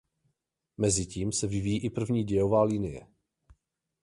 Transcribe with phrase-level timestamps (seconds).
[0.77, 3.07] Mezitím se vyvíjí i první dějová linie.